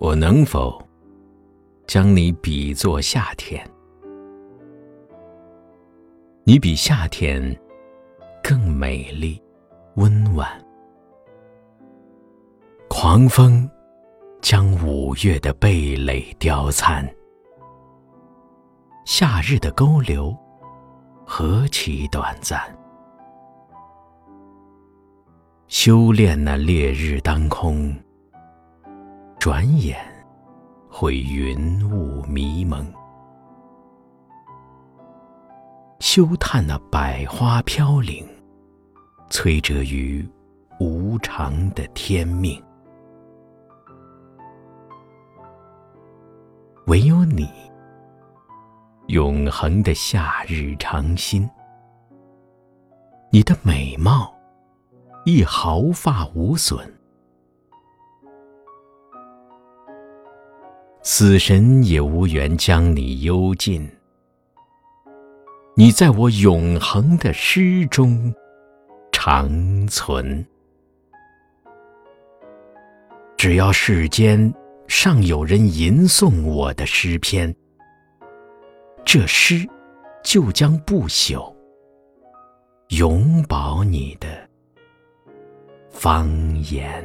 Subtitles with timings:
[0.00, 0.80] 我能否
[1.88, 3.68] 将你比作夏天？
[6.44, 7.42] 你比夏天
[8.40, 9.42] 更美丽、
[9.96, 10.48] 温婉。
[12.88, 13.68] 狂风
[14.40, 17.04] 将五月的蓓蕾凋残，
[19.04, 20.32] 夏日的沟流
[21.26, 22.60] 何其短暂。
[25.66, 27.92] 修炼那烈日当空，
[29.38, 29.96] 转眼
[30.90, 32.84] 会云雾迷蒙。
[36.00, 38.26] 休叹那百花飘零，
[39.30, 40.28] 摧折于
[40.80, 42.60] 无常的天命。
[46.88, 47.48] 唯有你，
[49.06, 51.48] 永恒的夏日长新，
[53.30, 54.34] 你的美貌
[55.24, 56.97] 亦毫发无损。
[61.10, 63.90] 死神也无缘将你幽禁。
[65.74, 68.30] 你在我永恒的诗中
[69.10, 70.46] 长存。
[73.38, 74.52] 只要世间
[74.86, 77.56] 尚有人吟诵我的诗篇，
[79.02, 79.66] 这诗
[80.22, 81.50] 就将不朽，
[82.88, 84.46] 永保你的
[85.88, 86.28] 芳
[86.64, 87.02] 颜。